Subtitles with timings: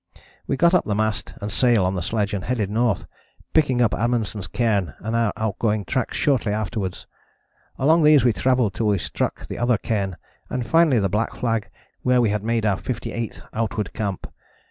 [0.47, 3.05] We got up the mast and sail on the sledge and headed north,
[3.53, 7.05] picking up Amundsen's cairn and our outgoing tracks shortly afterwards.
[7.77, 10.17] Along these we travelled till we struck the other cairn
[10.49, 11.69] and finally the black flag
[12.01, 14.25] where we had made our 58th outward camp.